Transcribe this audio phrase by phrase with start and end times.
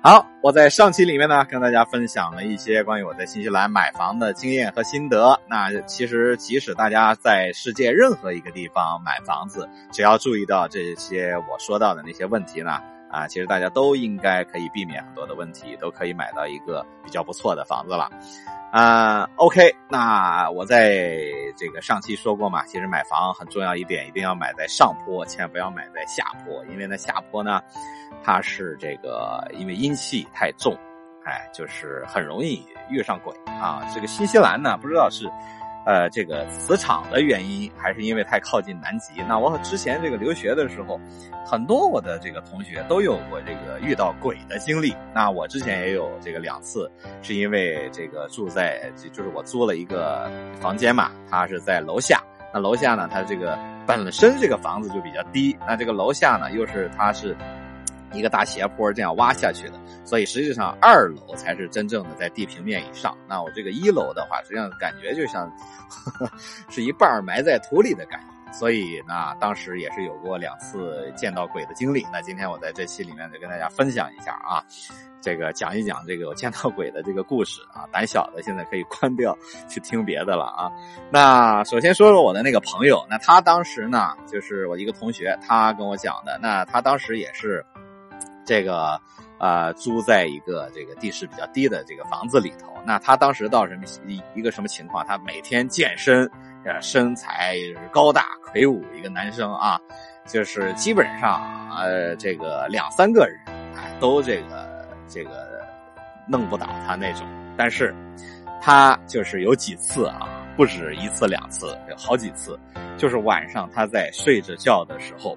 [0.00, 5.38] 好，我在上期里面呢，跟大家分享了一些关于我在新西兰买房的经验和心得。
[5.48, 12.78] 那其实，即使大家在世界任何一个地方买房子，只要注意到这些我说到的那些问题呢，
[13.10, 18.08] 啊，其实大家都应该可以避免很多的问题，都可以买到一个比较不错的房子了。
[18.70, 21.18] 啊，OK，那我在
[21.56, 27.62] 这个上期说过嘛，其实买房很重要一点，一定要买在上坡，千万不要买在下坡，因为呢下坡呢，
[28.22, 30.76] 它是这个因为阴气太重，
[31.24, 33.82] 哎，就是很容易遇上鬼啊。
[33.94, 35.30] 这个新西兰呢，不知道是。
[35.86, 39.22] 呃，这个磁场的原因，还是因为太靠近南极。
[39.28, 41.00] 那我之前这个留学的时候，
[41.46, 44.94] 很多我的这个同学都有过这个遇到鬼的经历。
[45.14, 46.90] 那我之前也有这个两次，
[47.22, 48.80] 是因为这个住在，
[49.12, 52.22] 就是我租了一个房间嘛，它是在楼下。
[52.52, 57.36] 那楼下呢，它这个本身这个房子就比较低，那这个楼下呢，又是它是。
[58.12, 59.74] 一个大斜坡这样挖下去的，
[60.04, 63.16] 所以实际上二楼才是真正的在地平面以上。
[63.28, 65.50] 那我这个一楼的话，实际上感觉就像
[66.70, 68.26] 是一半埋在土里的感觉。
[68.50, 72.06] 所以呢，当时也是有过两次见到鬼的经历。
[72.10, 74.64] 那今天我在这期里面就跟大家分享一下啊，
[75.20, 77.84] 这个讲一讲这个我见到鬼的这个故事啊。
[77.92, 79.36] 胆小的现在可以关掉
[79.68, 80.72] 去听别的了啊。
[81.10, 86.38] 那首先说说我的那个朋友，那他当时呢，就是我一个同学，他跟我讲的。
[86.40, 87.62] 那他当时也是。
[88.48, 88.98] 这个
[89.38, 92.72] 呃，租在一个这个地势比较低的这个房子里头。
[92.82, 95.04] 那他当时到什么一一个什么情况？
[95.06, 96.24] 他每天健身，
[96.64, 97.56] 呃，身材
[97.92, 99.78] 高大魁梧一个男生啊，
[100.26, 101.44] 就是基本上
[101.76, 103.38] 呃，这个两三个人
[103.76, 105.62] 哎都这个这个
[106.26, 107.26] 弄不倒他那种。
[107.54, 107.94] 但是
[108.62, 112.58] 他就是有几次啊，不止一次两次，有好几次，
[112.96, 115.36] 就是晚上他在睡着觉的时候。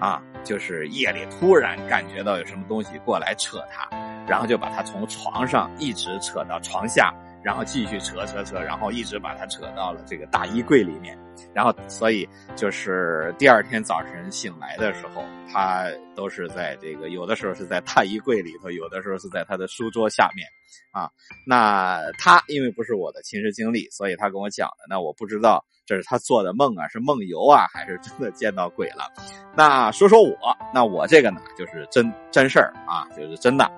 [0.00, 3.88] 啊，就是夜里突然感觉到有什么东西过来扯他，
[4.26, 11.18] 然后就把他从床上一直扯到床下，然后继续扯扯扯，然后一直把他扯到了这个大衣柜里面，
[11.54, 20.46] 然后所以就是第二天早晨醒来的时候，他都是在这个有的时候是在大衣柜里头，有的时候是在他的书桌下面，
[20.92, 21.10] 啊，
[21.46, 25.64] 那他因为不是我的亲身经历，所以他跟我讲的，那我不知道。
[25.86, 29.12] 这是他做的梦啊，是梦游啊，还是真的见到鬼了？
[29.56, 33.68] 那说说我，那我这个呢，就是真真事儿啊，就是真的。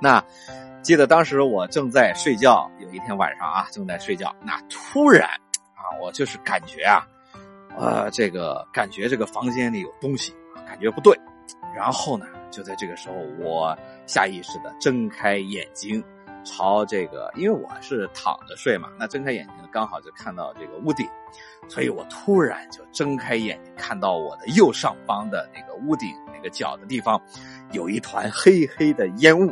[0.00, 0.24] 那
[0.84, 5.26] 记得当时我正在睡觉，有一天晚上啊，正在睡觉，那突然
[5.74, 7.06] 啊，我就是感觉啊，
[7.74, 10.34] 呃，这个感觉这个房间里有东西，
[10.66, 11.18] 感觉不对。
[11.74, 13.74] 然后呢，就在这个时候，我
[14.06, 16.04] 下意识的睁开眼睛。
[16.46, 21.08] 朝这个，因为我是躺着睡嘛，那睁开眼睛刚好就看到这个屋顶，
[21.68, 27.18] 所以我突然就睁开眼睛，看到我的右上方的那个屋顶那个角的地方，
[27.72, 29.50] 有一团黑黑的烟雾。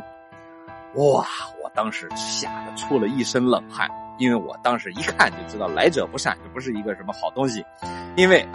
[0.94, 1.26] 哇！
[1.62, 3.88] 我当时吓得出了一身冷汗，
[4.18, 7.64] 因为我当时一看就知道来者不善，这不是一个什么好东西，
[8.16, 8.46] 因为。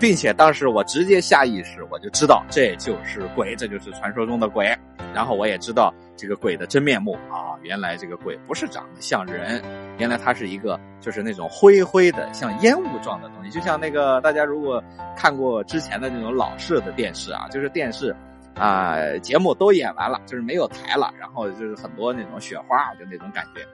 [0.00, 4.76] 并且当时我直接下意识，我就知道这就是鬼，这就是传说中的鬼。
[5.14, 9.62] 然后我也知道这个鬼的真面目啊，原来这个鬼不是长得像人，
[9.98, 14.82] 原来它是一个就是那种灰灰的像烟雾状的东西，就像那个大家如果
[15.14, 18.14] 看过之前的那种老式的电视啊，就是电视
[18.56, 23.66] 啊节目都演完了，就是没有台了，然后就是很多那种雪花，就那种感觉，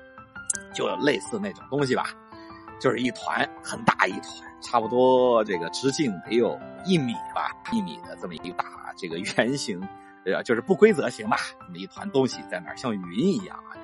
[0.75, 2.07] 就类似那种东西吧。
[2.81, 4.25] 就是一团很大一团，
[4.61, 8.65] 差不多这个直径得有一米吧，一米的这么一大
[8.97, 9.81] 这个圆形，
[10.25, 13.79] 呃，就是不规则形吧，这么一团东西在那儿，像云一样啊，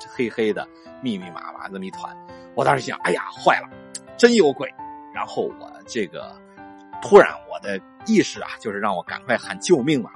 [0.00, 0.66] 就是黑黑的、
[1.00, 2.12] 密密麻麻这么一团。
[2.56, 3.70] 我当时想，哎呀，坏了，
[4.18, 4.68] 真有鬼！
[5.14, 6.34] 然后我这个
[7.00, 10.10] 突然我的意识啊，就是让我赶快喊救命了。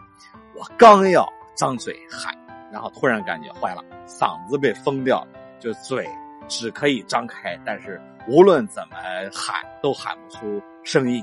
[0.55, 2.35] 我刚要张嘴喊，
[2.73, 5.29] 然后突然感觉坏了，嗓子被封掉了，
[5.59, 6.09] 就嘴
[6.49, 8.01] 只可以张开，但是。
[8.27, 8.97] 无论怎么
[9.31, 11.23] 喊，都喊不出声音。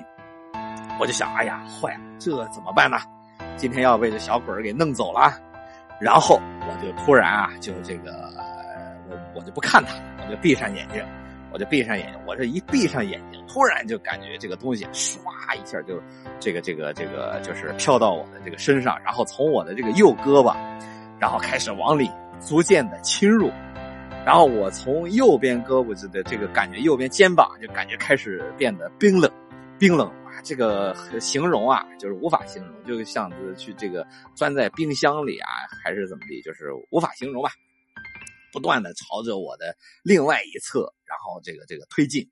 [0.99, 2.97] 我就想，哎呀，坏了，这怎么办呢？
[3.57, 5.33] 今天要被这小鬼给弄走了。
[5.99, 8.11] 然后我就突然啊，就这个，
[9.09, 11.03] 我我就不看他，我就闭上眼睛，
[11.51, 12.19] 我就闭上眼睛。
[12.25, 15.17] 我这一闭上眼睛，突然就感觉这个东西唰
[15.55, 16.01] 一下就，
[16.39, 20.55] 这个这个这个就是飘到我的这个身上，然后从我的这个右胳膊，
[21.19, 22.09] 然后开始往里
[22.39, 23.51] 逐渐的侵入。
[24.23, 29.31] 然后我从右边胳膊的这个感觉，右边肩膀就感觉开始变得冰冷，
[29.79, 30.37] 冰冷啊！
[30.43, 34.05] 这个形容啊，就是无法形容，就像是去这个
[34.35, 35.49] 钻在冰箱里啊，
[35.83, 37.49] 还是怎么地，就是无法形容吧。
[38.51, 42.29] 不断的朝着我的另外一侧，然后这个这个推进。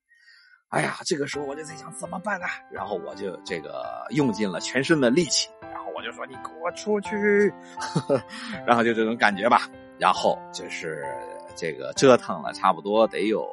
[0.70, 2.46] 哎呀，这个时候我就在想怎么办呢？
[2.72, 5.50] 然后我就这个用尽了全身的力气。
[5.62, 7.52] 然后我就说你给我出去，
[8.68, 9.68] 然后就这种感觉吧。
[9.98, 11.04] 然后就是
[11.56, 13.48] 这个折腾了差不多得有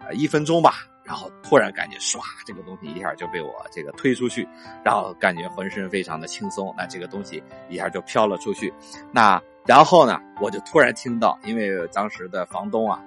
[0.00, 0.84] 呃一分钟吧。
[1.04, 4.46] 然后突然感觉唰，这个东西一下就被我这个推出去，
[4.84, 6.72] 然后感觉浑身非常的轻松。
[6.76, 8.72] 那这个东西一下就飘了出去。
[9.10, 12.98] 那然后呢，我就突然听到，因为当时的房东啊，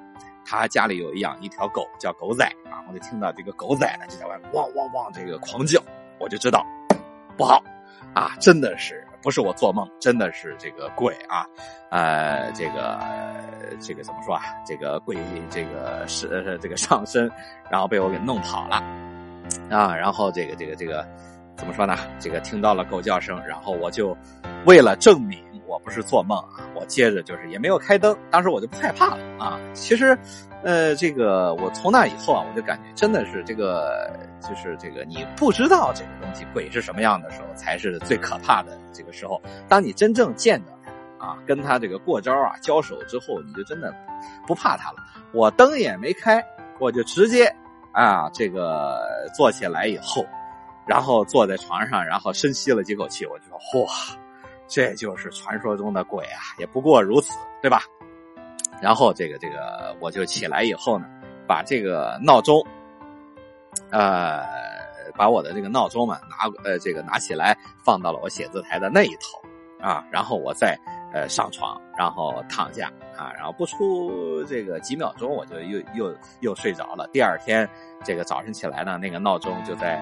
[0.45, 5.81] 他家里有养一条狗叫狗仔啊，我就听到这个狗仔呢就在外面汪汪汪这个狂叫，
[6.19, 6.63] 我就知道
[7.35, 7.63] 不好
[8.13, 9.03] 啊，真的是。
[9.23, 11.45] 不是我做梦，真的是这个鬼啊，
[11.91, 12.99] 呃，这个
[13.79, 14.41] 这个怎么说啊？
[14.65, 15.15] 这个鬼
[15.51, 17.31] 这个是这个上身，
[17.69, 18.77] 然后被我给弄跑了
[19.69, 19.95] 啊。
[19.95, 21.07] 然后这个这个这个
[21.55, 21.95] 怎么说呢？
[22.19, 24.17] 这个听到了狗叫声，然后我就
[24.65, 25.39] 为了证明
[25.83, 29.59] 不是做梦啊，我接着就是也没有开灯，当时我就不害怕了啊。
[29.73, 30.17] 其实。
[30.63, 39.41] 呃，这个我从那以后啊，我就感觉真的是这个，就是这个你不知道这个东西鬼是什么样的时候，才是最可怕的这个时候。
[39.67, 40.71] 当你真正见着
[41.17, 43.91] 他啊，跟他这个过招啊交手之后，你就真的
[44.45, 44.97] 不怕他了。
[45.33, 46.45] 我灯也没开，
[46.79, 47.51] 我就直接
[47.91, 49.01] 啊这个
[49.35, 50.23] 坐起来以后，
[50.85, 54.13] 然后坐在床上，然后深吸了几口气，我就说嚯，
[54.71, 57.81] 这就是传说中的鬼啊，也不过如此，对吧？
[58.81, 61.05] 然后这个这个，我就起来以后呢，
[61.45, 62.65] 把这个闹钟，
[63.91, 64.41] 呃，
[65.17, 69.39] 把我的这个闹钟嘛拿呃这个拿起来放到了我写字台的那一头
[69.85, 70.79] 啊，然后我再
[71.13, 77.09] 呃上床，然后躺下啊，然后不出这个几秒钟，我就又又又睡着了。
[77.11, 77.69] 第二天
[78.05, 79.97] 这个早晨起来呢，那个闹钟就在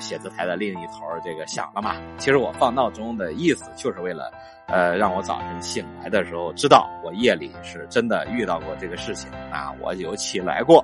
[0.00, 1.96] 写字台的另一头这个响了嘛。
[2.18, 4.30] 其实我放闹钟的意思就是为了。
[4.66, 10.82] 呃，让我早晨醒来的时候知道我夜里是真的遇到过这个事情啊，我有起来过，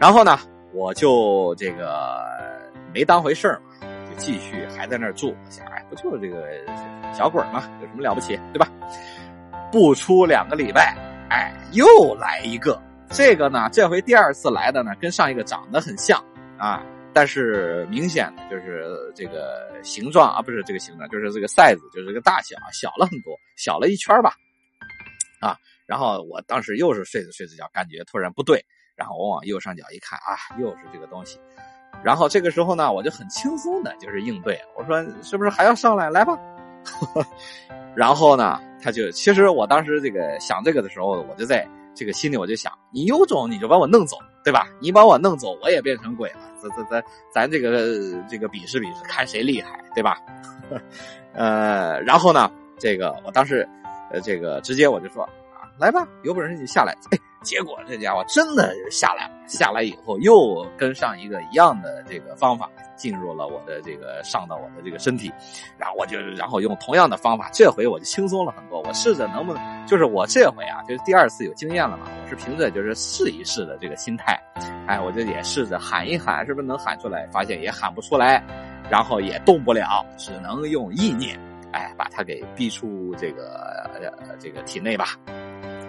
[0.00, 0.36] 然后呢，
[0.72, 2.20] 我就这个
[2.92, 5.28] 没当回事儿嘛，就继续还在那儿住。
[5.28, 6.48] 我想，哎，不就是这个
[7.14, 8.68] 小鬼嘛，有什么了不起，对吧？
[9.70, 10.92] 不出两个礼拜，
[11.30, 11.86] 哎，又
[12.16, 12.76] 来一个。
[13.10, 16.20] 这个呢，这回第二次来的呢，跟上一个长得很像
[16.58, 16.82] 啊。
[17.16, 24.34] 但是明显的就是这个形状啊，不是这个形状，就是这个 size，就是这个大小小了很多，小了一圈吧，
[25.40, 28.62] 啊，然后我当时又是睡着睡着觉，感觉突然不对，
[28.94, 31.40] 然后我往右上角一看啊，又是这个东西，
[32.04, 36.38] 然后这个时候呢，我就很轻松的就是应对，我说是不是还要上来，来吧，
[37.96, 41.66] 然后呢，他就其实我当时这个想这个的时候，我就在。
[41.98, 44.68] 这个心里我就想，你有种你就把我弄走，对吧？
[44.78, 46.38] 你把我弄走，我也变成鬼了。
[46.62, 50.18] 咱咱咱咱这个这个比试比试，看谁厉害，对吧？
[51.34, 52.48] 呃，然后呢，
[52.78, 53.68] 这个我当时，
[54.12, 56.96] 呃，这个直接我就说啊，来吧，有本事你下来。
[57.42, 62.70] 结果这家伙真的下来了，下来以后又跟上一个一样的这个方法。
[62.96, 65.30] 进入了我的这个上到我的这个身体，
[65.76, 68.80] 然后我就然后用同样的方法，这回我就轻松了很多。
[68.80, 74.42] 我试着能不能，就是我这回啊，就是第二次有经验了嘛，我是凭着就是试一试的这个心态，
[74.86, 77.26] 哎，我就也试着喊一喊，是不是能喊出来？
[77.26, 78.42] 发现也喊不出来，
[78.88, 81.38] 然后也动不了，只能用意念，
[81.72, 83.90] 哎，把它给逼出这个
[84.40, 85.08] 这个体内吧。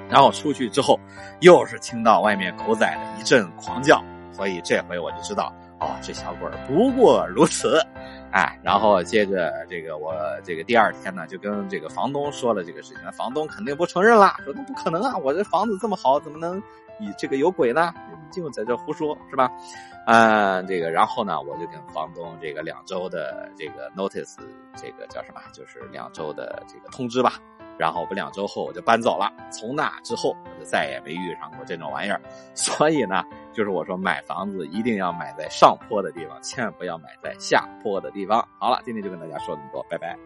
[0.09, 0.99] 然后出去之后，
[1.41, 5.53] 又是听到外面狗仔的一阵狂叫，所以这回我就知道。
[5.79, 7.79] 哦，这小鬼不过如此，
[8.31, 10.11] 哎，然后接着这个我
[10.43, 16.57] 这个第二天呢，就跟这个房东说了这个事情，房东肯定不承认啦，说那不可能啊，我这房子这么好，怎么能
[16.99, 17.93] 以这个有鬼呢？
[18.31, 19.51] 就在这胡说，是吧？
[20.05, 24.35] 嗯，这个然后呢，我就跟房东这个两周的这个 notice，
[24.75, 25.41] 这个叫什么？
[25.53, 27.33] 就是两周的这个通知吧。
[27.77, 32.19] 然后不两周后我就搬走了，从那之后我就再也没遇上过这种玩意儿。
[32.55, 38.43] 所以呢，就是我说买房子一定要买在上坡的地方，千万不要买在下坡的地方。
[38.57, 40.17] 好了，今天就跟大家说这么多，拜拜。